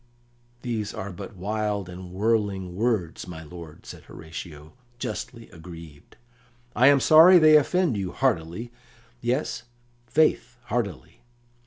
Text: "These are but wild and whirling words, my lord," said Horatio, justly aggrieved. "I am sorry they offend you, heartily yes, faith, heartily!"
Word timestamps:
"These 0.63 0.95
are 0.95 1.11
but 1.11 1.35
wild 1.35 1.87
and 1.87 2.11
whirling 2.11 2.75
words, 2.75 3.27
my 3.27 3.43
lord," 3.43 3.85
said 3.85 4.05
Horatio, 4.05 4.73
justly 4.97 5.47
aggrieved. 5.51 6.17
"I 6.75 6.87
am 6.87 6.99
sorry 6.99 7.37
they 7.37 7.55
offend 7.55 7.95
you, 7.95 8.11
heartily 8.11 8.71
yes, 9.21 9.61
faith, 10.07 10.57
heartily!" 10.63 11.21